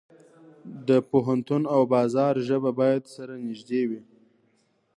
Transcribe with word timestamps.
د 0.87 0.89
پوهنتون 1.09 1.63
او 1.73 1.81
بازار 1.93 2.33
ژبه 2.47 2.71
باید 2.79 3.03
سره 3.15 3.33
نږدې 3.47 3.81
وي. 3.89 4.01